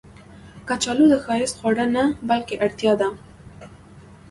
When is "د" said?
1.11-1.15